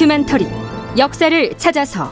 다큐멘터리 0.00 0.48
역사를 0.96 1.58
찾아서. 1.58 2.10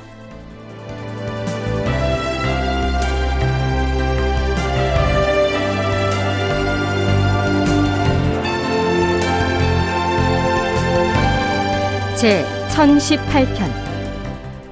제 12.15 12.45
1018편 12.69 13.73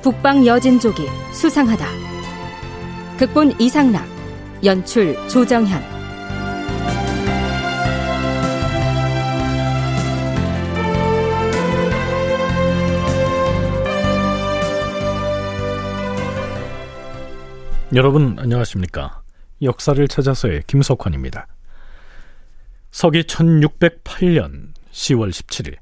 북방 0.03 0.45
여진족이 0.45 1.07
수상하다. 1.33 1.87
극본 3.18 3.59
이상락 3.59 4.07
연출 4.62 5.17
조정현 5.26 5.96
여러분 17.96 18.36
안녕하십니까? 18.39 19.23
역사를 19.63 20.07
찾아서의 20.07 20.64
김석환입니다. 20.67 21.46
서기 22.91 23.23
1608년 23.23 24.75
10월 24.93 25.31
17일 25.31 25.77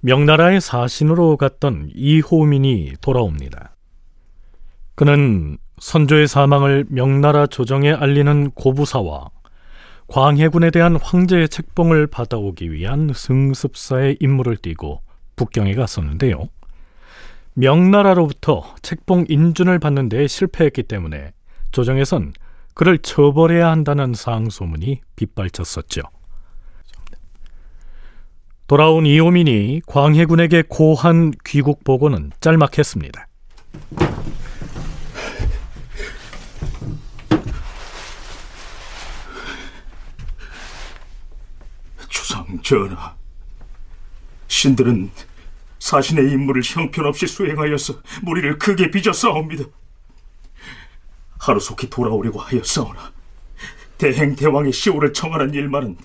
명나라의 0.00 0.62
사신으로 0.62 1.36
갔던 1.36 1.90
이호민이 1.94 2.94
돌아옵니다. 3.02 3.76
그는 4.94 5.58
선조의 5.78 6.26
사망을 6.26 6.86
명나라 6.88 7.46
조정에 7.46 7.92
알리는 7.92 8.52
고부사와 8.52 9.28
광해군에 10.12 10.70
대한 10.70 10.96
황제의 10.96 11.48
책봉을 11.48 12.06
받아오기 12.06 12.70
위한 12.70 13.12
승습사의 13.14 14.18
임무를 14.20 14.58
띠고 14.58 15.00
북경에 15.36 15.74
갔었는데요. 15.74 16.48
명나라로부터 17.54 18.74
책봉 18.82 19.26
인준을 19.28 19.78
받는 19.78 20.08
데 20.08 20.26
실패했기 20.26 20.84
때문에 20.84 21.32
조정에선 21.70 22.32
그를 22.74 22.98
처벌해야 22.98 23.70
한다는 23.70 24.14
상소문이 24.14 25.00
빗발쳤었죠. 25.16 26.02
돌아온 28.66 29.04
이호민이 29.04 29.82
광해군에게 29.86 30.64
고한 30.68 31.32
귀국 31.44 31.84
보고는 31.84 32.30
짤막했습니다. 32.40 33.26
전하, 42.62 43.14
신들은 44.52 45.10
사신의 45.78 46.30
임무를 46.30 46.62
형편없이 46.62 47.26
수행하여서 47.26 48.02
무리를 48.20 48.58
크게 48.58 48.90
빚어싸옵니다. 48.90 49.64
하루속히 51.38 51.88
돌아오려고 51.88 52.38
하였사오나 52.38 53.12
대행 53.96 54.36
대왕의 54.36 54.72
시호를 54.72 55.14
청하는 55.14 55.54
일만은 55.54 55.96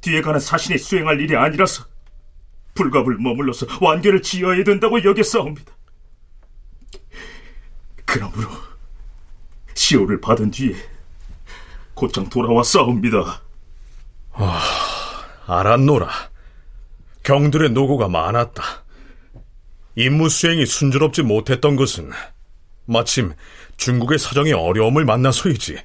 뒤에 0.00 0.22
가는 0.22 0.40
사신이 0.40 0.78
수행할 0.78 1.20
일이 1.20 1.36
아니라서 1.36 1.84
불갑을 2.74 3.18
머물러서 3.18 3.66
완결을 3.82 4.22
지어야 4.22 4.64
된다고 4.64 5.04
여겼사옵니다. 5.04 5.70
그러므로 8.06 8.48
시호를 9.74 10.20
받은 10.22 10.50
뒤에 10.50 10.74
곧장 11.92 12.28
돌아와 12.30 12.62
싸웁니다. 12.62 13.42
아... 14.32 14.62
알았노라. 15.46 16.31
경들의 17.22 17.70
노고가 17.70 18.08
많았다. 18.08 18.62
임무 19.96 20.28
수행이 20.28 20.66
순조롭지 20.66 21.22
못했던 21.22 21.76
것은 21.76 22.10
마침 22.86 23.32
중국의 23.76 24.18
사정이 24.18 24.52
어려움을 24.52 25.04
만나서이지 25.04 25.78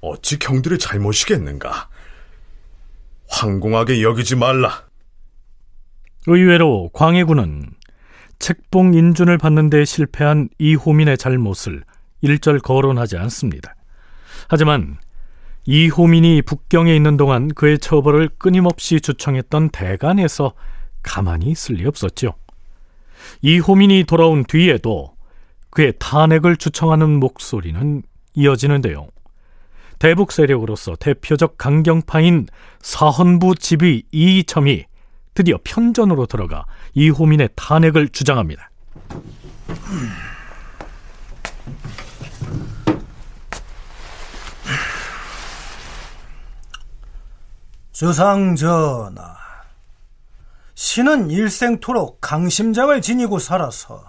어찌 0.00 0.38
경들의 0.38 0.78
잘못이겠는가. 0.78 1.88
황공하게 3.28 4.02
여기지 4.02 4.36
말라. 4.36 4.84
의외로 6.26 6.90
광해군은 6.92 7.70
책봉 8.38 8.94
인준을 8.94 9.38
받는 9.38 9.70
데 9.70 9.84
실패한 9.84 10.48
이호민의 10.58 11.18
잘못을 11.18 11.82
일절 12.20 12.60
거론하지 12.60 13.16
않습니다. 13.16 13.74
하지만 14.48 14.98
이호민이 15.70 16.40
북경에 16.40 16.96
있는 16.96 17.18
동안 17.18 17.48
그의 17.48 17.78
처벌을 17.78 18.30
끊임없이 18.38 19.02
주청했던 19.02 19.68
대간에서 19.68 20.54
가만히 21.02 21.50
있을 21.50 21.74
리 21.74 21.84
없었죠. 21.86 22.32
이호민이 23.42 24.04
돌아온 24.04 24.44
뒤에도 24.44 25.14
그의 25.68 25.92
탄핵을 25.98 26.56
주청하는 26.56 27.20
목소리는 27.20 28.02
이어지는데요. 28.32 29.08
대북 29.98 30.32
세력으로서 30.32 30.96
대표적 30.96 31.58
강경파인 31.58 32.46
사헌부 32.80 33.56
지휘 33.56 34.04
이이첨이 34.10 34.86
드디어 35.34 35.58
편전으로 35.62 36.24
들어가 36.24 36.64
이호민의 36.94 37.50
탄핵을 37.56 38.08
주장합니다. 38.08 38.70
주상전하, 47.98 49.34
신은 50.76 51.32
일생토록 51.32 52.20
강심장을 52.20 53.02
지니고 53.02 53.40
살아서 53.40 54.04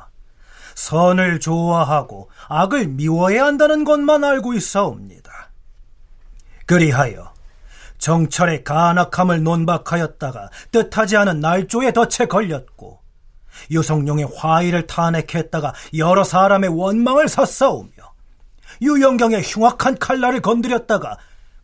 선을 0.75 1.39
좋아하고 1.39 2.29
악을 2.49 2.85
미워해야 2.85 3.45
한다는 3.45 3.85
것만 3.85 4.23
알고 4.23 4.53
있사옵니다. 4.53 5.49
그리하여 6.67 7.33
정철의 7.97 8.63
간악함을 8.63 9.41
논박하였다가 9.41 10.51
뜻하지 10.71 11.17
않은 11.17 11.39
날조에 11.39 11.91
덫에 11.91 12.27
걸렸고 12.27 13.01
유성룡의 13.71 14.33
화의를 14.35 14.85
탄핵했다가 14.85 15.73
여러 15.97 16.23
사람의 16.23 16.69
원망을 16.69 17.27
샀사오며 17.27 17.89
유영경의 18.83 19.41
흉악한 19.41 19.97
칼날을 19.97 20.41
건드렸다가 20.41 21.17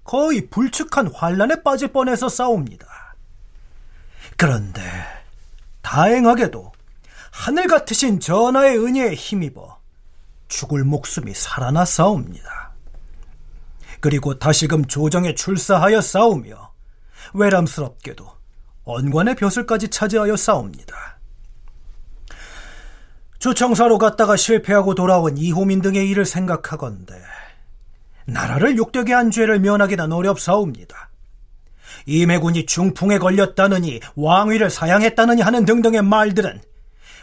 거의 0.05 0.47
불측한 0.49 1.11
환란에 1.13 1.61
빠질 1.63 1.89
뻔해서 1.89 2.29
싸웁니다. 2.29 2.87
그런데 4.37 4.81
다행하게도 5.81 6.71
하늘 7.31 7.67
같으신 7.67 8.19
전하의 8.19 8.77
은혜에 8.77 9.13
힘입어 9.13 9.79
죽을 10.47 10.83
목숨이 10.83 11.33
살아나 11.33 11.83
싸웁니다. 11.83 12.71
그리고 13.99 14.37
다시금 14.37 14.85
조정에 14.85 15.33
출사하여 15.33 15.99
싸우며 15.99 16.71
외람스럽게도 17.33 18.31
언관의 18.83 19.35
벼슬까지 19.35 19.89
차지하여 19.89 20.37
싸웁니다. 20.37 21.19
주청사로 23.39 23.97
갔다가 23.97 24.37
실패하고 24.37 24.93
돌아온 24.95 25.37
이호민 25.37 25.81
등의 25.81 26.07
일을 26.09 26.25
생각하건대 26.25 27.15
나라를 28.25 28.77
욕되게 28.77 29.13
한 29.13 29.31
죄를 29.31 29.59
면하기는 29.59 30.11
어렵사옵니다. 30.11 31.09
이매군이 32.05 32.65
중풍에 32.65 33.17
걸렸다느니 33.19 33.99
왕위를 34.15 34.69
사양했다느니 34.69 35.41
하는 35.41 35.65
등등의 35.65 36.01
말들은 36.03 36.61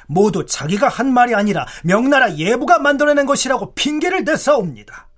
모두 0.09 0.45
자기가 0.47 0.89
한 0.89 1.13
말이 1.13 1.35
아니라 1.35 1.67
명나라 1.85 2.37
예부가 2.37 2.79
만들어낸 2.79 3.27
것이라고 3.27 3.75
핑계를 3.75 4.25
대사옵니다. 4.25 5.09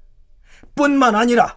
뿐만 0.75 1.15
아니라 1.15 1.57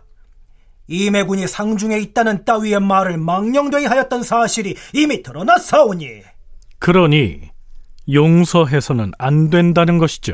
이매군이 0.88 1.48
상중에 1.48 1.98
있다는 2.00 2.46
따위의 2.46 2.80
말을 2.80 3.18
망령되이 3.18 3.86
하였던 3.86 4.24
사실이 4.24 4.76
이미 4.94 5.22
드러났사오니 5.22 6.22
그러니 6.80 7.50
용서해서는 8.12 9.12
안 9.18 9.50
된다는 9.50 9.98
것이죠. 9.98 10.34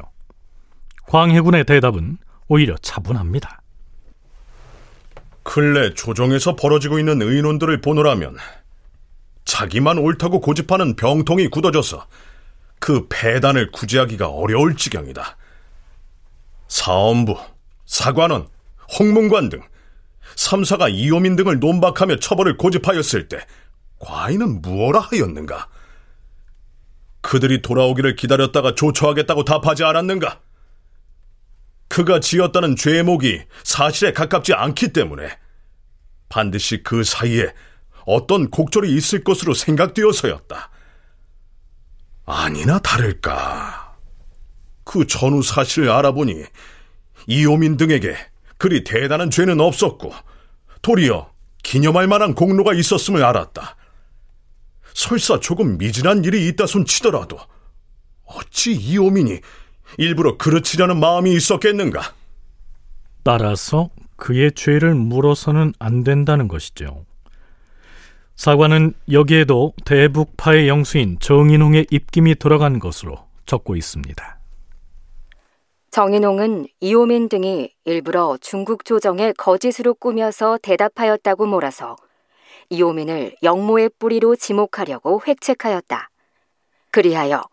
광해군의 1.08 1.66
대답은 1.66 2.18
오히려 2.48 2.76
차분합니다. 2.78 3.63
근래 5.44 5.94
조정에서 5.94 6.56
벌어지고 6.56 7.00
있는 7.00 7.22
의논들을 7.22 7.82
보노라면 7.82 8.38
자기만 9.46 9.98
옳다고 9.98 10.40
고집하는 10.40 10.96
병통이 10.96 11.50
굳어져서 11.50 12.08
그 12.80 13.08
배단을 13.10 13.72
구제하기가 13.72 14.28
어려울 14.28 14.76
지경이다. 14.76 15.38
사원부, 16.68 17.38
사관원, 17.86 18.48
홍문관 19.00 19.50
등 19.50 19.62
3사가 20.36 20.92
이호민 20.94 21.36
등을 21.36 21.60
논박하며 21.60 22.18
처벌을 22.18 22.58
고집하였을 22.58 23.28
때 23.28 23.46
과인은 24.00 24.62
무엇라 24.62 25.00
하였는가? 25.00 25.68
그들이 27.22 27.62
돌아오기를 27.62 28.16
기다렸다가 28.16 28.76
조처하겠다고 28.76 29.46
답하지 29.46 29.84
않았는가? 29.84 30.40
그가 31.94 32.20
지었다는 32.20 32.76
죄목이 32.76 33.44
사실에 33.64 34.14
가깝지 34.14 34.56
않기 34.56 34.94
때문에 34.94 35.30
반드시 36.28 36.82
그 36.82 37.04
사이에 37.04 37.54
어떤 38.08 38.50
곡절이 38.50 38.92
있을 38.96 39.24
것으로 39.24 39.54
생각되어서였다. 39.54 40.72
아니나 42.26 42.80
다를까. 42.80 43.96
그 44.84 45.06
전후 45.06 45.44
사실을 45.44 45.92
알아보니 45.92 46.44
이오민 47.28 47.78
등에게 47.78 48.18
그리 48.58 48.84
대단한 48.84 49.30
죄는 49.30 49.60
없었고 49.60 50.12
도리어 50.82 51.32
기념할 51.62 52.08
만한 52.08 52.34
공로가 52.34 52.74
있었음을 52.74 53.24
알았다. 53.24 53.76
설사 54.96 55.40
조금 55.40 55.78
미진한 55.78 56.26
일이 56.26 56.48
있다 56.48 56.66
손 56.66 56.86
치더라도 56.86 57.38
어찌 58.26 58.74
이오민이 58.74 59.42
일부러 59.98 60.38
그르치려는 60.38 61.00
마음이 61.00 61.34
있었겠는가? 61.34 62.14
따라서 63.24 63.90
그의 64.16 64.52
죄를 64.54 64.94
물어서는 64.96 65.74
안 65.80 66.04
된다는 66.04 66.48
것이죠. 66.48 67.06
사관은 68.36 68.94
여기에도 69.12 69.74
대북파의 69.86 70.68
영수인 70.68 71.18
정인홍의 71.20 71.88
입김이 71.92 72.36
들어간 72.36 72.80
것으로 72.80 73.18
적고 73.46 73.76
있습니다. 73.76 74.40
정인홍은 75.92 76.66
이호민 76.80 77.30
등이 77.30 77.72
일부러 77.86 78.38
중국 78.42 78.84
조정에 78.84 79.32
거짓으로 79.34 79.94
꾸며서 79.94 80.58
대답하였다고 80.62 81.46
몰아서 81.46 81.96
이호민을 82.70 83.36
영모의 83.44 83.92
뿌리로 84.00 84.36
지목하려고 84.36 85.22
획책하였다. 85.28 86.10
그리하여 86.90 87.44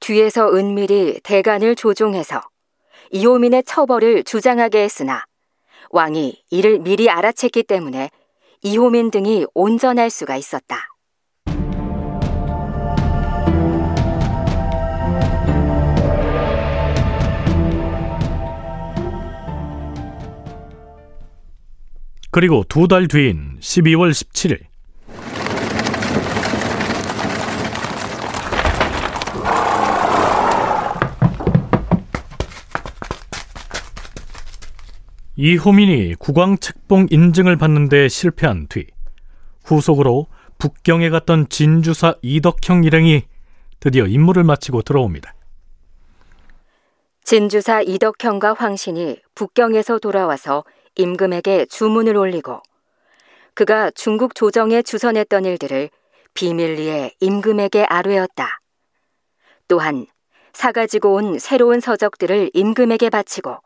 뒤에서 0.00 0.54
은밀히 0.54 1.20
대간을 1.22 1.74
조종해서 1.76 2.40
이호민의 3.10 3.64
처벌을 3.64 4.24
주장하게 4.24 4.82
했으나 4.82 5.24
왕이 5.90 6.42
이를 6.50 6.78
미리 6.78 7.06
알아챘기 7.06 7.66
때문에 7.66 8.10
이호민 8.62 9.10
등이 9.10 9.46
온전할 9.54 10.10
수가 10.10 10.36
있었다. 10.36 10.88
그리고 22.30 22.62
두 22.68 22.86
달 22.88 23.08
뒤인 23.08 23.58
12월 23.60 24.10
17일 24.10 24.60
이호민이 35.40 36.16
국왕 36.16 36.58
책봉 36.58 37.06
인증을 37.12 37.56
받는데 37.56 38.08
실패한 38.08 38.66
뒤 38.66 38.88
후속으로 39.64 40.26
북경에 40.58 41.10
갔던 41.10 41.48
진주사 41.48 42.16
이덕형 42.22 42.82
일행이 42.82 43.22
드디어 43.78 44.06
임무를 44.06 44.42
마치고 44.42 44.82
들어옵니다. 44.82 45.32
진주사 47.22 47.82
이덕형과 47.82 48.54
황신이 48.54 49.20
북경에서 49.36 50.00
돌아와서 50.00 50.64
임금에게 50.96 51.66
주문을 51.66 52.16
올리고 52.16 52.60
그가 53.54 53.92
중국 53.92 54.34
조정에 54.34 54.82
주선했던 54.82 55.44
일들을 55.44 55.90
비밀리에 56.34 57.12
임금에게 57.20 57.84
아뢰었다. 57.84 58.58
또한 59.68 60.06
사가지고 60.52 61.12
온 61.14 61.38
새로운 61.38 61.78
서적들을 61.78 62.50
임금에게 62.54 63.10
바치고 63.10 63.58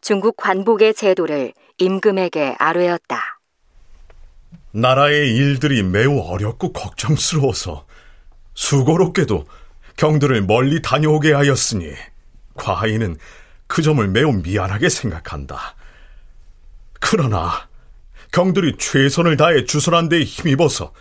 중국 0.00 0.36
관복의 0.36 0.94
제도를 0.94 1.52
임금에게 1.78 2.56
아뢰었다. 2.58 3.40
나라의 4.72 5.34
일들이 5.34 5.82
매우 5.82 6.20
어렵고 6.20 6.72
걱정스러워서 6.72 7.86
수고롭게도 8.54 9.46
경들을 9.96 10.42
멀리 10.42 10.82
다녀오게 10.82 11.32
하였으니 11.32 11.92
과인은 12.54 13.16
그 13.66 13.82
점을 13.82 14.06
매우 14.08 14.32
미안하게 14.32 14.88
생각한다. 14.88 15.74
그러나 17.00 17.68
경들이 18.32 18.76
최선을 18.78 19.36
다해 19.36 19.64
주선한 19.64 20.08
데에 20.08 20.24
힘입어서 20.24 20.92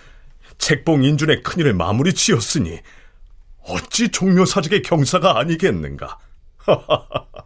책봉 0.58 1.04
인준의 1.04 1.44
큰일을 1.44 1.74
마무리 1.74 2.14
지었으니 2.14 2.80
어찌 3.68 4.10
종묘사직의 4.10 4.84
경사가 4.84 5.40
아니겠는가? 5.40 6.18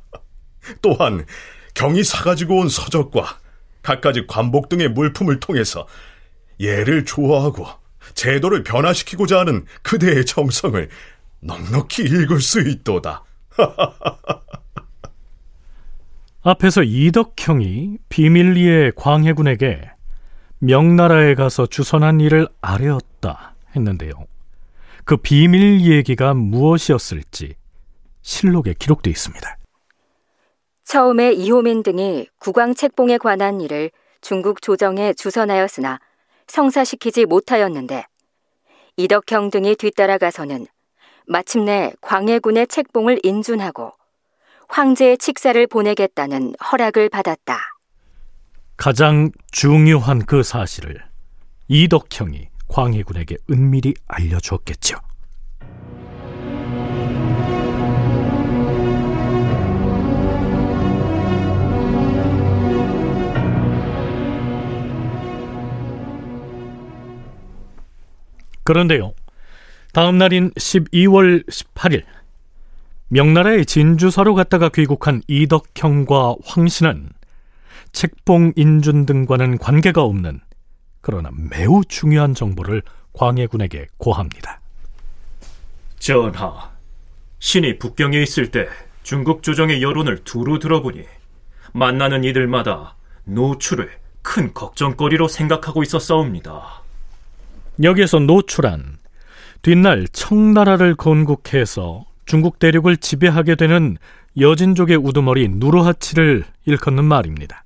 또한 0.82 1.26
경이 1.74 2.04
사가지고 2.04 2.60
온 2.60 2.70
서적과 2.70 3.40
갖가지 3.82 4.28
관복 4.28 4.70
등의 4.70 4.90
물품을 4.90 5.40
통해서 5.40 5.88
예를 6.60 7.06
좋아하고 7.06 7.68
제도를 8.14 8.64
변화시키고자 8.64 9.40
하는 9.40 9.66
그대의 9.82 10.26
정성을 10.26 10.90
넉넉히 11.42 12.04
읽을 12.04 12.42
수 12.42 12.60
있도다. 12.60 13.24
앞에서 16.42 16.84
이덕형이 16.84 17.98
비밀리에 18.10 18.92
광해군에게 18.96 19.90
명나라에 20.60 21.36
가서 21.36 21.66
주선한 21.66 22.20
일을 22.22 22.48
아뢰었다 22.62 23.56
했는데요. 23.76 24.12
그 25.06 25.18
비밀 25.18 25.82
얘기가 25.82 26.34
무엇이었을지 26.34 27.56
실록에 28.22 28.74
기록되어 28.78 29.12
있습니다. 29.12 29.59
처음에 30.90 31.34
이호민 31.34 31.84
등이 31.84 32.26
국왕 32.40 32.74
책봉에 32.74 33.20
관한 33.20 33.62
일을 33.62 33.92
중국 34.22 34.60
조정에 34.60 35.14
주선하였으나 35.14 36.00
성사시키지 36.48 37.28
못하였는데 37.28 38.06
이덕형 38.98 39.52
등이 39.52 39.76
뒤따라가서는 39.76 40.66
마침내 41.28 41.94
광해군의 42.02 42.66
책봉을 42.66 43.20
인준하고 43.22 43.94
황제의 44.68 45.20
칙사를 45.20 45.68
보내겠다는 45.68 46.56
허락을 46.72 47.10
받았다. 47.10 47.60
가장 48.76 49.30
중요한 49.52 50.26
그 50.26 50.42
사실을 50.42 51.04
이덕형이 51.68 52.50
광해군에게 52.68 53.38
은밀히 53.52 53.94
알려주었겠죠. 54.08 54.98
그런데요. 68.70 69.16
다음 69.94 70.20
날인 70.20 70.52
12월 70.52 71.44
18일 71.50 72.04
명나라의 73.08 73.66
진주사로 73.66 74.36
갔다가 74.36 74.70
귀국한 74.70 75.24
이덕형과 75.28 76.36
황신은 76.46 77.10
책봉 77.94 78.54
인준 78.56 79.08
등과는 79.08 79.58
관계가 79.58 80.04
없는 80.04 80.42
그러나 81.02 81.32
매우 81.50 81.82
중요한 81.84 82.36
정보를 82.36 82.84
광해군에게 83.14 83.88
고합니다. 83.98 84.62
전하, 85.98 86.70
신이 87.40 87.80
북경에 87.80 88.22
있을 88.22 88.52
때 88.52 88.68
중국 89.02 89.42
조정의 89.42 89.82
여론을 89.82 90.24
두루 90.26 90.60
들어보니 90.60 91.06
만나는 91.74 92.24
이들마다 92.24 92.98
노출을 93.24 93.90
큰 94.22 94.54
걱정거리로 94.54 95.28
생각하고 95.28 95.82
있었사옵니다. 95.82 96.84
여기에서 97.82 98.20
노출한 98.20 98.98
뒷날 99.62 100.08
청나라를 100.08 100.96
건국해서 100.96 102.06
중국 102.26 102.60
대륙을 102.60 102.98
지배하게 102.98 103.56
되는 103.56 103.98
여진족의 104.40 104.98
우두머리 104.98 105.48
누르하치를 105.50 106.46
일컫는 106.66 107.04
말입니다. 107.04 107.64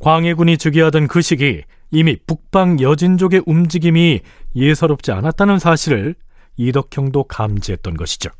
광해군이 0.00 0.58
즉위하던 0.58 1.08
그 1.08 1.20
시기 1.20 1.62
이미 1.90 2.16
북방 2.26 2.80
여진족의 2.80 3.42
움직임이 3.46 4.20
예사롭지 4.56 5.12
않았다는 5.12 5.58
사실을 5.58 6.14
이덕형도 6.56 7.24
감지했던 7.24 7.96
것이죠. 7.96 8.30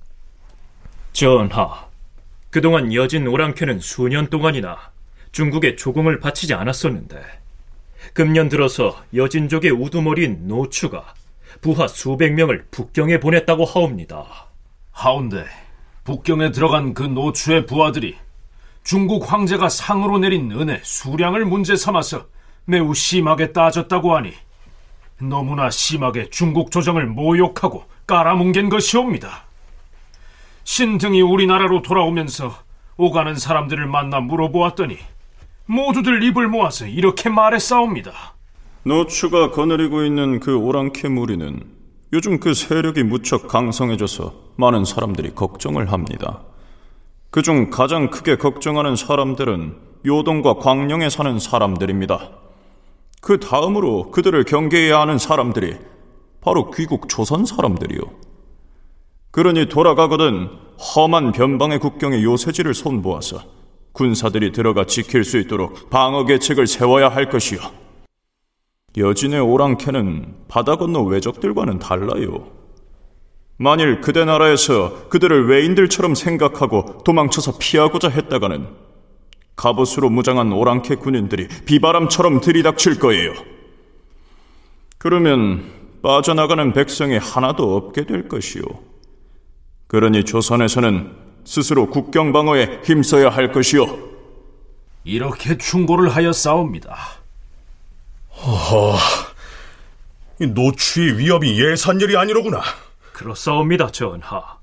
전하, 1.12 1.86
그동안 2.50 2.92
여진 2.92 3.26
오랑캐는 3.26 3.80
수년 3.80 4.28
동안이나 4.28 4.76
중국에 5.32 5.76
조공을 5.76 6.20
바치지 6.20 6.54
않았었는데 6.54 7.39
금년 8.12 8.48
들어서 8.48 8.96
여진족의 9.14 9.70
우두머리인 9.70 10.48
노추가 10.48 11.14
부하 11.60 11.86
수백 11.88 12.32
명을 12.34 12.66
북경에 12.70 13.20
보냈다고 13.20 13.64
하옵니다. 13.64 14.24
하운데 14.90 15.44
북경에 16.04 16.50
들어간 16.50 16.94
그 16.94 17.02
노추의 17.02 17.66
부하들이 17.66 18.16
중국 18.82 19.30
황제가 19.30 19.68
상으로 19.68 20.18
내린 20.18 20.50
은혜 20.52 20.80
수량을 20.82 21.44
문제 21.44 21.76
삼아서 21.76 22.26
매우 22.64 22.94
심하게 22.94 23.52
따졌다고 23.52 24.16
하니 24.16 24.32
너무나 25.20 25.70
심하게 25.70 26.30
중국 26.30 26.70
조정을 26.70 27.06
모욕하고 27.06 27.84
깔아뭉갠 28.06 28.70
것이옵니다. 28.70 29.44
신등이 30.64 31.20
우리나라로 31.20 31.82
돌아오면서 31.82 32.54
오가는 32.96 33.34
사람들을 33.34 33.86
만나 33.86 34.20
물어보았더니 34.20 34.98
모두들 35.70 36.22
입을 36.24 36.48
모아서 36.48 36.84
이렇게 36.84 37.28
말했사옵니다. 37.28 38.12
노추가 38.82 39.52
거느리고 39.52 40.02
있는 40.02 40.40
그 40.40 40.56
오랑캐 40.56 41.08
무리는 41.08 41.60
요즘 42.12 42.40
그 42.40 42.54
세력이 42.54 43.04
무척 43.04 43.46
강성해져서 43.46 44.34
많은 44.56 44.84
사람들이 44.84 45.36
걱정을 45.36 45.92
합니다. 45.92 46.40
그중 47.30 47.70
가장 47.70 48.10
크게 48.10 48.36
걱정하는 48.36 48.96
사람들은 48.96 49.76
요동과 50.04 50.54
광령에 50.54 51.08
사는 51.08 51.38
사람들입니다. 51.38 52.30
그 53.20 53.38
다음으로 53.38 54.10
그들을 54.10 54.42
경계해야 54.44 54.98
하는 54.98 55.18
사람들이 55.18 55.76
바로 56.40 56.72
귀국 56.72 57.08
조선 57.08 57.44
사람들이요. 57.44 58.00
그러니 59.30 59.68
돌아가거든 59.68 60.48
험한 60.96 61.30
변방의 61.30 61.78
국경에 61.78 62.24
요새지를 62.24 62.74
손보아서 62.74 63.59
군사들이 63.92 64.52
들어가 64.52 64.84
지킬 64.84 65.24
수 65.24 65.38
있도록 65.38 65.90
방어 65.90 66.24
계책을 66.24 66.66
세워야 66.66 67.08
할 67.08 67.28
것이요. 67.28 67.60
여진의 68.96 69.40
오랑캐는 69.40 70.34
바다 70.48 70.76
건너 70.76 71.02
외적들과는 71.02 71.78
달라요. 71.78 72.50
만일 73.56 74.00
그대 74.00 74.24
나라에서 74.24 75.08
그들을 75.08 75.48
외인들처럼 75.48 76.14
생각하고 76.14 77.02
도망쳐서 77.04 77.58
피하고자 77.58 78.08
했다가는 78.08 78.66
갑옷으로 79.54 80.08
무장한 80.08 80.52
오랑캐 80.52 80.96
군인들이 80.96 81.46
비바람처럼 81.66 82.40
들이닥칠 82.40 82.98
거예요. 82.98 83.34
그러면 84.96 85.64
빠져나가는 86.02 86.72
백성이 86.72 87.18
하나도 87.18 87.76
없게 87.76 88.06
될 88.06 88.28
것이요. 88.28 88.62
그러니 89.86 90.24
조선에서는 90.24 91.29
스스로 91.44 91.88
국경 91.90 92.32
방어에 92.32 92.80
힘써야 92.84 93.28
할 93.30 93.52
것이요. 93.52 94.10
이렇게 95.04 95.56
충고를 95.56 96.08
하여 96.10 96.32
싸웁니다. 96.32 96.96
허허, 98.36 98.96
이 100.40 100.46
노추의 100.46 101.18
위협이 101.18 101.60
예산일이 101.60 102.16
아니로구나. 102.16 102.62
그렇사옵니다, 103.12 103.90
전하. 103.90 104.58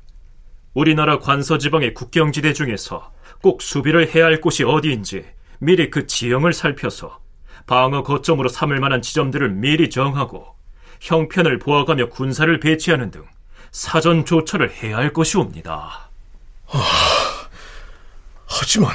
우리나라 0.74 1.20
관서 1.20 1.58
지방의 1.58 1.94
국경지대 1.94 2.54
중에서 2.54 3.12
꼭 3.42 3.62
수비를 3.62 4.14
해야 4.14 4.26
할 4.26 4.42
곳이 4.42 4.64
어디인지 4.64 5.26
미리 5.60 5.90
그 5.90 6.06
지형을 6.08 6.54
살펴서 6.54 7.20
방어 7.66 8.04
거점으로 8.04 8.50
삼을 8.50 8.80
만한 8.80 9.02
지점들을 9.02 9.50
미리 9.50 9.90
정하고 9.90 10.46
형편을 11.02 11.60
보아가며 11.60 12.10
군사를 12.10 12.60
배치하는 12.60 13.12
등 13.12 13.26
사전 13.72 14.26
조처를 14.26 14.72
해야 14.72 14.98
할 14.98 15.14
것이옵니다. 15.14 16.07
하... 16.68 16.80
하지만 18.46 18.92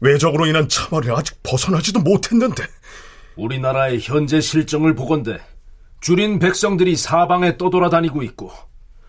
외적으로 0.00 0.46
인한 0.46 0.68
참화를 0.68 1.14
아직 1.14 1.42
벗어나지도 1.42 2.00
못했는데 2.00 2.64
우리나라의 3.36 4.00
현재 4.00 4.40
실정을 4.40 4.94
보건대 4.94 5.40
줄인 6.00 6.38
백성들이 6.38 6.96
사방에 6.96 7.56
떠돌아다니고 7.56 8.22
있고 8.22 8.52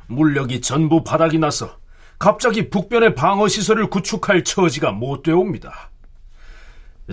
물력이 0.07 0.61
전부 0.61 1.03
바닥이 1.03 1.37
나서 1.37 1.77
갑자기 2.17 2.69
북변의 2.69 3.15
방어 3.15 3.47
시설을 3.47 3.89
구축할 3.89 4.43
처지가 4.43 4.91
못 4.91 5.23
되옵니다. 5.23 5.91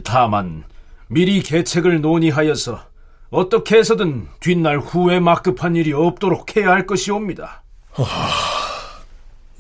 다만 0.03 0.65
미리 1.09 1.43
계책을 1.43 2.01
논의하여서 2.01 2.81
어떻게 3.31 3.77
해서든 3.77 4.29
뒷날 4.41 4.79
후에 4.79 5.21
막급한 5.21 5.77
일이 5.77 5.93
없도록 5.93 6.57
해야 6.57 6.71
할 6.71 6.87
것이옵니다. 6.87 7.63
아, 7.97 8.03
이 8.03 8.66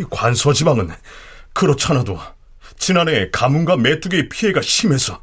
관서지방은 0.04 0.90
그렇잖아도 1.52 2.18
지난해 2.76 3.30
가문과 3.30 3.76
메뚜기의 3.76 4.28
피해가 4.28 4.60
심해서 4.62 5.20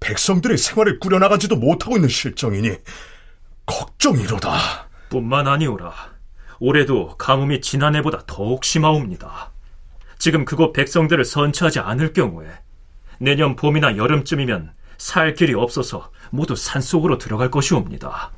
백성들의 0.00 0.58
생활을 0.58 0.98
꾸려나가지도 0.98 1.56
못하고 1.56 1.96
있는 1.96 2.08
실정이니 2.08 2.76
걱정이로다. 3.66 4.88
뿐만 5.10 5.46
아니오라. 5.46 5.92
올해도 6.58 7.16
가뭄이 7.16 7.60
지난해보다 7.60 8.22
더욱 8.26 8.64
심하옵니다. 8.64 9.52
지금 10.18 10.44
그곳 10.44 10.72
백성들을 10.72 11.24
선처하지 11.24 11.80
않을 11.80 12.12
경우에 12.12 12.46
내년 13.18 13.56
봄이나 13.56 13.96
여름쯤이면 13.96 14.72
살 14.98 15.34
길이 15.34 15.54
없어서 15.54 16.10
모두 16.30 16.56
산속으로 16.56 17.18
들어갈 17.18 17.50
것이옵니다. 17.50 18.32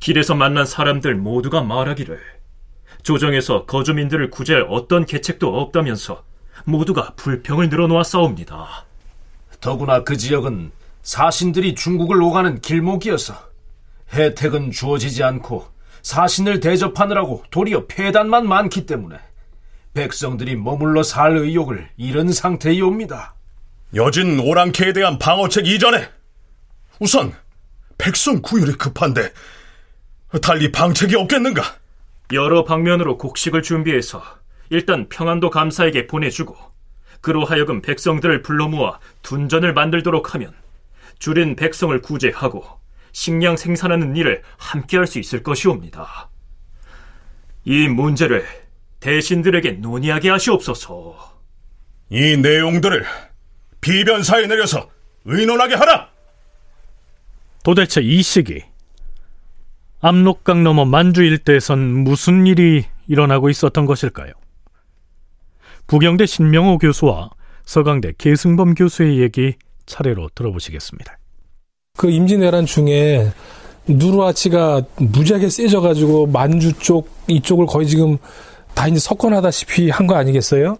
길에서 0.00 0.34
만난 0.34 0.66
사람들 0.66 1.14
모두가 1.14 1.62
말하기를 1.62 2.37
조정에서 3.02 3.64
거주민들을 3.66 4.30
구제할 4.30 4.66
어떤 4.68 5.06
계책도 5.06 5.60
없다면서 5.60 6.24
모두가 6.64 7.14
불평을 7.16 7.68
늘어놓았사옵니다. 7.68 8.86
더구나 9.60 10.04
그 10.04 10.16
지역은 10.16 10.72
사신들이 11.02 11.74
중국을 11.74 12.22
오가는 12.22 12.60
길목이어서 12.60 13.34
혜택은 14.12 14.70
주어지지 14.70 15.22
않고 15.22 15.66
사신을 16.02 16.60
대접하느라고 16.60 17.44
도리어 17.50 17.86
폐단만 17.86 18.46
많기 18.46 18.86
때문에 18.86 19.18
백성들이 19.94 20.56
머물러 20.56 21.02
살 21.02 21.36
의욕을 21.36 21.88
잃은 21.96 22.32
상태이옵니다. 22.32 23.34
여진 23.94 24.38
오랑캐에 24.38 24.92
대한 24.92 25.18
방어책 25.18 25.66
이전에 25.66 26.08
우선 27.00 27.32
백성 27.96 28.40
구휼이 28.42 28.72
급한데 28.72 29.32
달리 30.42 30.70
방책이 30.70 31.16
없겠는가? 31.16 31.62
여러 32.32 32.64
방면으로 32.64 33.16
곡식을 33.16 33.62
준비해서 33.62 34.22
일단 34.70 35.08
평안도 35.08 35.50
감사에게 35.50 36.06
보내주고 36.06 36.56
그로 37.20 37.44
하여금 37.44 37.80
백성들을 37.80 38.42
불러 38.42 38.68
모아 38.68 38.98
둔전을 39.22 39.72
만들도록 39.72 40.34
하면 40.34 40.52
줄인 41.18 41.56
백성을 41.56 41.98
구제하고 42.00 42.64
식량 43.12 43.56
생산하는 43.56 44.14
일을 44.14 44.42
함께 44.58 44.98
할 44.98 45.06
수 45.06 45.18
있을 45.18 45.42
것이옵니다. 45.42 46.28
이 47.64 47.88
문제를 47.88 48.46
대신들에게 49.00 49.72
논의하게 49.72 50.30
하시옵소서. 50.30 51.40
이 52.10 52.36
내용들을 52.36 53.04
비변사에 53.80 54.46
내려서 54.46 54.90
의논하게 55.24 55.74
하라! 55.74 56.10
도대체 57.64 58.00
이 58.00 58.22
시기 58.22 58.62
압록강 60.00 60.62
너머 60.62 60.84
만주 60.84 61.22
일대에선 61.24 61.78
무슨 62.04 62.46
일이 62.46 62.84
일어나고 63.08 63.50
있었던 63.50 63.86
것일까요? 63.86 64.32
부경대 65.86 66.26
신명호 66.26 66.78
교수와 66.78 67.30
서강대 67.64 68.12
계승범 68.18 68.74
교수의 68.74 69.18
얘기 69.20 69.54
차례로 69.86 70.30
들어보시겠습니다. 70.34 71.18
그 71.96 72.10
임진왜란 72.10 72.66
중에 72.66 73.32
누르아치가 73.88 74.82
무지하게 74.98 75.48
세져가지고 75.48 76.26
만주 76.26 76.74
쪽 76.78 77.10
이쪽을 77.26 77.66
거의 77.66 77.86
지금 77.88 78.18
다 78.74 78.86
이제 78.86 78.98
석권하다시피 79.00 79.90
한 79.90 80.06
거 80.06 80.14
아니겠어요? 80.14 80.76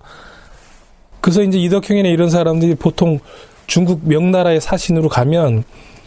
그래서 1.20 1.42
이제 1.42 1.58
이덕형이나 1.58 2.08
이런 2.10 2.30
사람들이 2.30 2.76
보통 2.76 3.18
중국 3.66 4.06
명나라의 4.06 4.60
사신으로 4.60 5.08
가면 5.08 5.64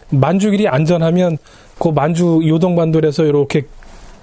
만주길이 0.10 0.68
안전하면 0.68 1.38
그 1.82 1.90
만주 1.90 2.42
요동반도에서 2.46 3.24
이렇게 3.26 3.64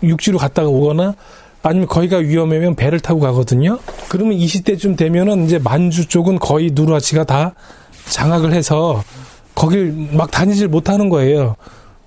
육지로 0.05 0.39
갔다가 0.39 0.69
오거나 0.69 1.17
아니면 1.61 1.89
거기가 1.89 2.19
위험하면 2.19 2.77
배를 2.77 3.01
타고 3.01 3.19
가거든요. 3.19 3.81
그러면 4.09 4.35
이 4.35 4.47
시대쯤 4.47 4.95
되면은 4.95 5.45
이제 5.45 5.59
만주 5.59 6.07
쪽은 6.07 6.39
거의 6.39 6.71
누르아치가 6.73 7.25
다 7.25 7.55
장악을 8.11 8.53
해서 8.53 9.03
거길 9.57 10.11
막 10.13 10.31
다니질 10.31 10.69
못하는 10.69 11.09
거예요. 11.09 11.57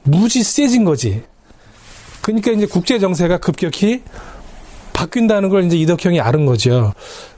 무지 0.04 0.42
세진 0.42 0.86
거지. 0.86 1.22
그러니까 2.22 2.52
이제 2.52 2.66
국제 2.66 2.98
정세가 2.98 3.40
급격히 3.40 4.04
바뀐다는 4.94 5.50
걸 5.50 5.66
이제 5.66 5.76
이덕형이 5.76 6.22
알은 6.22 6.46
거죠. 6.46 6.94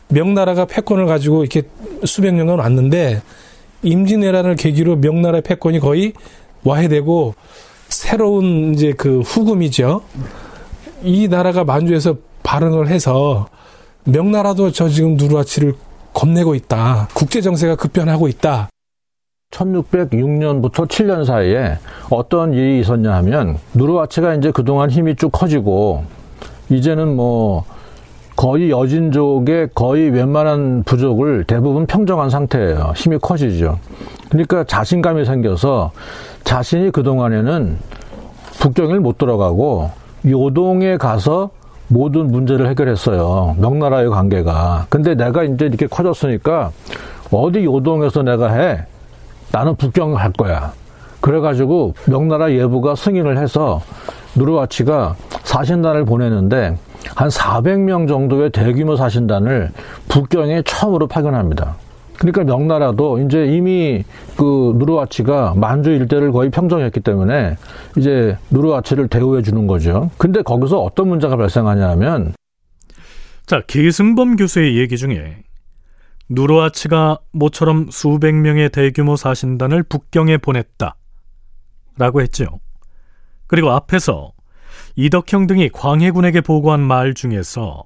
명나라가 0.10 0.66
패권을 0.66 1.08
가지고 1.08 1.44
이렇게 1.44 1.64
수백 2.06 2.36
년간 2.36 2.60
왔는데 2.60 3.24
임진왜란을 3.82 4.56
계기로 4.56 4.98
명나라의 4.98 5.42
패권이 5.42 5.80
거의 5.80 6.14
와해되고 6.64 7.34
새로운 7.94 8.74
이제 8.74 8.94
그 8.94 9.22
후금이죠. 9.22 10.02
이 11.04 11.28
나라가 11.28 11.64
만주에서 11.64 12.16
발응을 12.44 12.88
해서 12.88 13.48
명나라도 14.06 14.72
저 14.72 14.90
지금 14.90 15.16
누르아치를 15.16 15.74
겁내고 16.14 16.56
있다. 16.56 17.08
국제 17.14 17.42
정세가 17.42 17.76
급변하고 17.76 18.28
있다. 18.28 18.70
1606년부터 19.52 20.88
7년 20.88 21.26
사이에 21.26 21.78
어떤 22.10 22.54
일이 22.54 22.80
있었냐 22.80 23.14
하면 23.18 23.60
누르아치가 23.76 24.34
이제 24.34 24.52
그동안 24.52 24.90
힘이 24.90 25.16
쭉 25.16 25.30
커지고 25.30 26.04
이제는 26.70 27.16
뭐 27.16 27.64
거의 28.36 28.72
여진족의 28.72 29.70
거의 29.76 30.10
웬만한 30.10 30.84
부족을 30.84 31.44
대부분 31.44 31.86
평정한 31.86 32.32
상태예요. 32.32 32.94
힘이 32.96 33.20
커지죠. 33.20 33.78
그러니까 34.30 34.64
자신감이 34.64 35.24
생겨서 35.26 35.92
자신이 36.44 36.92
그동안에는 36.92 37.78
북경을 38.60 39.00
못 39.00 39.18
들어가고 39.18 39.90
요동에 40.26 40.98
가서 40.98 41.50
모든 41.88 42.32
문제를 42.32 42.70
해결했어요. 42.70 43.56
명나라의 43.60 44.10
관계가. 44.10 44.88
근데 44.90 45.16
내가 45.16 45.44
이제 45.44 45.66
이렇게 45.66 45.88
커졌으니까 45.88 46.72
어디 47.32 47.64
요동에서 47.66 48.24
내가 48.24 48.52
해? 48.54 48.86
나는 49.52 49.76
북경을 49.76 50.16
갈 50.16 50.32
거야. 50.32 50.72
그래가지고 51.22 51.94
명나라 52.06 52.52
예부가 52.52 52.96
승인을 52.96 53.38
해서 53.38 53.82
누르와치가 54.36 55.16
사신단을 55.44 56.06
보내는데 56.06 56.78
한 57.16 57.30
400명 57.30 58.08
정도의 58.08 58.50
대규모 58.50 58.96
사신단을 58.96 59.72
북경에 60.10 60.64
처음으로 60.64 61.08
파견합니다. 61.08 61.76
그러니까 62.18 62.44
명나라도 62.44 63.20
이제 63.20 63.46
이미 63.46 64.04
그 64.38 64.74
누르와치가 64.78 65.56
만주 65.56 65.92
일대를 65.92 66.32
거의 66.32 66.50
평정했기 66.50 67.00
때문에 67.00 67.56
이제 67.98 68.38
누르와치를 68.52 69.08
대우해 69.08 69.42
주는 69.42 69.68
거죠. 69.68 70.10
근데 70.18 70.42
거기서 70.42 70.82
어떤 70.82 71.10
문제가 71.10 71.36
발생하냐면 71.36 72.34
자, 73.46 73.62
계승범 73.68 74.38
교수의 74.38 74.78
얘기 74.78 74.98
중에 74.98 75.44
누르아치가 76.30 77.20
모처럼 77.32 77.90
수백 77.92 78.34
명의 78.36 78.70
대규모 78.70 79.16
사신단을 79.16 79.84
북경에 79.84 80.38
보냈다. 80.38 80.96
라고 81.98 82.22
했죠. 82.22 82.60
그리고 83.48 83.72
앞에서 83.72 84.32
이덕형 84.96 85.48
등이 85.48 85.70
광해군에게 85.70 86.42
보고한 86.42 86.80
말 86.80 87.14
중에서 87.14 87.84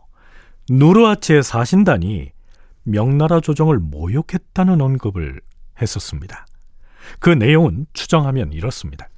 누르아치의 0.70 1.44
사신단이 1.44 2.32
명나라 2.88 3.42
조정을 3.42 3.80
모욕했다는 3.80 4.80
언급을 4.80 5.42
했었습니다. 5.82 6.46
그 7.20 7.30
내용은 7.30 7.86
추정하면 7.92 8.54
이렇습니다. 8.54 9.10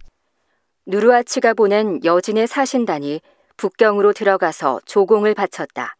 누르아치가 0.88 1.54
보낸 1.54 2.04
여진의 2.04 2.48
사신단이 2.48 3.22
북경으로 3.58 4.14
들어가서 4.14 4.80
조공을 4.86 5.36
바쳤다. 5.36 5.96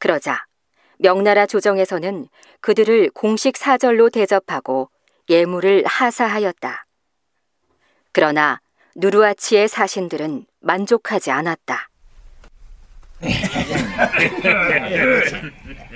그러자 0.00 0.44
명나라 0.98 1.46
조정에서는 1.46 2.26
그들을 2.60 3.10
공식 3.10 3.56
사절로 3.56 4.10
대접하고 4.10 4.90
예물을 5.28 5.84
하사하였다. 5.86 6.86
그러나 8.10 8.60
누르아치의 8.96 9.68
사신들은 9.68 10.44
만족하지 10.60 11.30
않았다. 11.30 11.88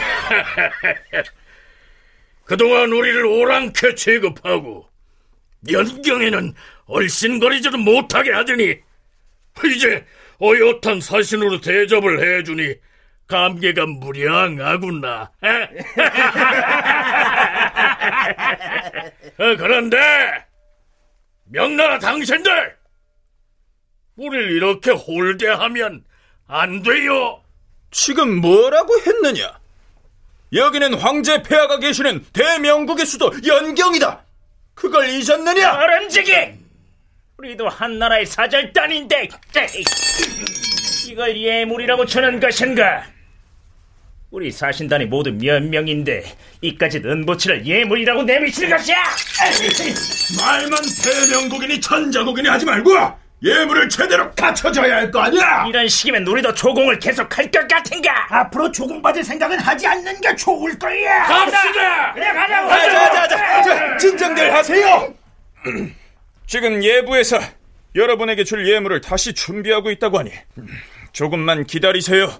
그동안 2.44 2.92
우리를 2.92 3.24
오랑캐 3.24 3.94
취급하고 3.94 4.88
연경에는 5.70 6.54
얼씬거리지도 6.86 7.78
못하게 7.78 8.32
하더니 8.32 8.78
이제 9.66 10.04
어엿한 10.40 11.00
사신으로 11.00 11.60
대접을 11.60 12.38
해주니 12.38 12.74
감개가 13.26 13.86
무량하구나. 13.86 15.30
어, 19.38 19.56
그런데 19.56 20.44
명나라 21.44 21.98
당신들 21.98 22.76
우리를 24.16 24.50
이렇게 24.50 24.90
홀대하면 24.90 26.04
안 26.46 26.82
돼요. 26.82 27.42
지금 27.90 28.40
뭐라고 28.40 28.94
했느냐? 29.06 29.59
여기는 30.52 30.94
황제 30.94 31.42
폐하가 31.42 31.78
계시는 31.78 32.24
대명국의 32.32 33.06
수도 33.06 33.32
연경이다. 33.46 34.24
그걸 34.74 35.08
잊었느냐? 35.08 35.72
바람직이 35.72 36.32
우리도 37.38 37.68
한나라의 37.68 38.26
사절단인데 38.26 39.28
이걸 41.08 41.36
예물이라고 41.40 42.04
주는 42.06 42.40
것인가? 42.40 43.04
우리 44.30 44.50
사신단이 44.50 45.06
모두 45.06 45.32
몇 45.32 45.62
명인데 45.62 46.24
이까지 46.60 46.98
은보치를 46.98 47.66
예물이라고 47.66 48.22
내미칠 48.22 48.70
것이야? 48.70 48.96
말만 50.38 50.78
대명국이니 51.02 51.80
천자국이니 51.80 52.48
하지 52.48 52.64
말고 52.64 52.90
예물을 53.42 53.88
제대로 53.88 54.30
갖춰줘야 54.32 54.96
할 54.96 55.10
거 55.10 55.20
아니야? 55.20 55.64
이런 55.66 55.88
식이면 55.88 56.26
우리도 56.26 56.52
조공을 56.54 56.98
계속할 56.98 57.50
것 57.50 57.66
같은가? 57.66 58.10
앞으로 58.28 58.70
조공받을 58.70 59.24
생각은 59.24 59.58
하지 59.58 59.86
않는 59.86 60.20
게 60.20 60.34
좋을 60.36 60.78
거야. 60.78 61.22
갑시다! 61.24 62.12
그래 62.12 62.32
가자고! 62.32 62.68
자자자자 62.68 63.96
진정들 63.96 64.54
하세요. 64.54 65.14
지금 66.46 66.82
예부에서 66.84 67.38
여러분에게 67.94 68.44
줄 68.44 68.68
예물을 68.68 69.00
다시 69.00 69.32
준비하고 69.32 69.90
있다고 69.90 70.18
하니 70.18 70.30
조금만 71.12 71.64
기다리세요. 71.64 72.30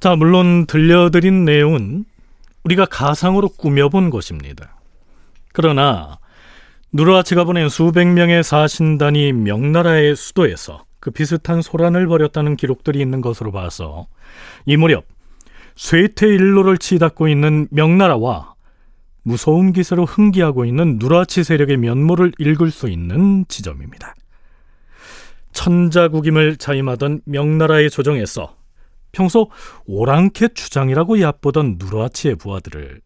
자, 0.00 0.14
물론 0.14 0.66
들려드린 0.66 1.44
내용은 1.44 2.04
우리가 2.64 2.84
가상으로 2.86 3.48
꾸며본 3.48 4.10
것입니다. 4.10 4.76
그러나 5.52 6.18
누르아치가 6.92 7.44
보낸 7.44 7.68
수백 7.68 8.06
명의 8.06 8.42
사신단이 8.42 9.32
명나라의 9.32 10.16
수도에서 10.16 10.84
그 11.00 11.10
비슷한 11.10 11.60
소란을 11.60 12.06
벌였다는 12.06 12.56
기록들이 12.56 13.00
있는 13.00 13.20
것으로 13.20 13.52
봐서 13.52 14.06
이 14.64 14.76
무렵 14.76 15.04
쇠퇴 15.76 16.26
일로를 16.26 16.78
치닫고 16.78 17.28
있는 17.28 17.68
명나라와 17.70 18.54
무서운 19.22 19.72
기세로 19.72 20.06
흥기하고 20.06 20.64
있는 20.64 20.96
누라치 20.98 21.44
세력의 21.44 21.76
면모를 21.76 22.32
읽을 22.38 22.70
수 22.70 22.88
있는 22.88 23.44
지점입니다. 23.48 24.14
천자국임을 25.52 26.56
자임하던 26.56 27.20
명나라의 27.26 27.90
조정에서 27.90 28.56
평소 29.12 29.50
오랑캐 29.86 30.48
주장이라고 30.54 31.20
얕보던 31.20 31.76
누라치의 31.78 32.36
부하들을 32.36 33.02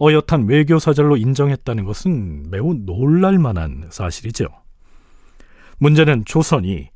어엿한 0.00 0.46
외교 0.48 0.78
사절로 0.78 1.16
인정했다는 1.16 1.84
것은 1.84 2.50
매우 2.50 2.74
놀랄만한 2.74 3.86
사실이죠. 3.90 4.46
문제는 5.78 6.24
조선이 6.24 6.88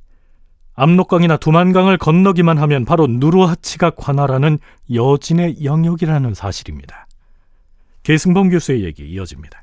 압록강이나 0.74 1.36
두만강을 1.36 1.98
건너기만 1.98 2.58
하면 2.58 2.84
바로 2.84 3.06
누르하치가 3.06 3.90
관할하는 3.90 4.58
여진의 4.92 5.64
영역이라는 5.64 6.32
사실입니다. 6.34 7.06
계승범 8.02 8.48
교수의 8.48 8.84
얘기 8.84 9.06
이어집니다. 9.10 9.62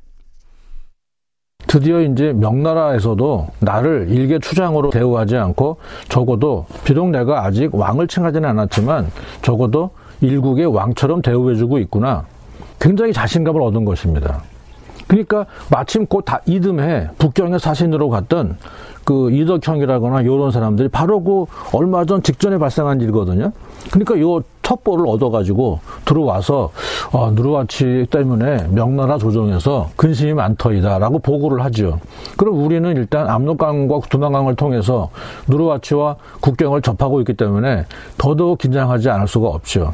드디어 1.65 2.01
이제 2.01 2.33
명나라에서도 2.33 3.47
나를 3.59 4.07
일개 4.09 4.39
추장으로 4.39 4.89
대우하지 4.89 5.35
않고 5.35 5.77
적어도 6.07 6.65
비록 6.85 7.09
내가 7.09 7.43
아직 7.43 7.73
왕을 7.75 8.07
칭하지는 8.07 8.47
않았지만 8.47 9.11
적어도 9.41 9.91
일국의 10.21 10.67
왕처럼 10.67 11.21
대우해주고 11.21 11.79
있구나. 11.79 12.25
굉장히 12.79 13.13
자신감을 13.13 13.61
얻은 13.61 13.85
것입니다. 13.85 14.41
그러니까 15.07 15.45
마침 15.71 16.05
곧 16.05 16.25
다 16.25 16.41
이듬해 16.45 17.07
북경의 17.17 17.59
사신으로 17.59 18.09
갔던 18.09 18.57
그 19.05 19.31
이덕형이라거나 19.31 20.21
이런 20.21 20.51
사람들이 20.51 20.89
바로 20.89 21.23
그 21.23 21.45
얼마 21.71 22.03
전 22.03 22.21
직전에 22.21 22.57
발생한 22.57 22.99
일이거든요. 22.99 23.53
그러니까 23.89 24.19
요 24.19 24.41
첩보를 24.63 25.07
얻어가지고 25.07 25.79
들어와서 26.03 26.71
어, 27.13 27.31
누르와치 27.31 28.07
때문에 28.11 28.67
명나라 28.71 29.17
조정에서 29.17 29.91
근심이 29.95 30.33
많더이다라고 30.33 31.19
보고를 31.19 31.63
하죠. 31.63 32.01
그럼 32.35 32.65
우리는 32.65 32.93
일단 32.97 33.29
압록강과 33.29 34.01
두만강을 34.09 34.57
통해서 34.57 35.09
누르와치와 35.47 36.17
국경을 36.41 36.81
접하고 36.81 37.21
있기 37.21 37.35
때문에 37.35 37.85
더더욱 38.17 38.57
긴장하지 38.57 39.09
않을 39.09 39.29
수가 39.29 39.47
없죠. 39.47 39.93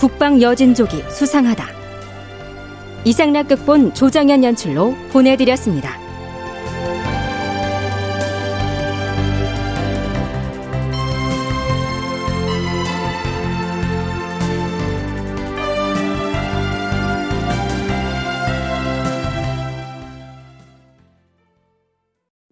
북방 0.00 0.40
여진족이 0.40 1.04
수상하다 1.10 1.66
이상락 3.04 3.48
극본 3.48 3.92
조정현 3.92 4.42
연출로 4.44 4.94
보내드렸습니다. 5.12 6.09